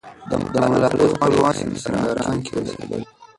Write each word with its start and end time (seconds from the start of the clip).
د 0.53 0.55
ملالۍ 0.69 1.05
خپلوان 1.13 1.55
په 1.71 1.77
سینګران 1.83 2.37
کې 2.45 2.51
اوسېدل. 2.55 3.03